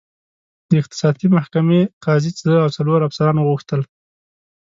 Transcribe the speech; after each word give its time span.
د 0.69 0.71
اختصاصي 0.81 1.27
محکمې 1.35 1.81
قاضي 2.05 2.31
زه 2.47 2.55
او 2.63 2.69
څلور 2.77 2.99
افسران 3.07 3.35
وغوښتل. 3.37 3.81